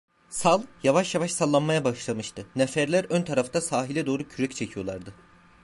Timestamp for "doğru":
4.05-4.27